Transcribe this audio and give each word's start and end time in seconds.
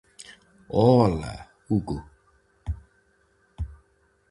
Ola, 0.83 1.33
Hugo. 1.69 1.97